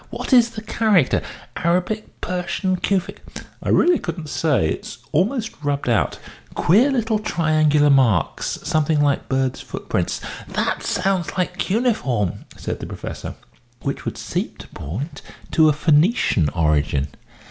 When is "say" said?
4.29-4.67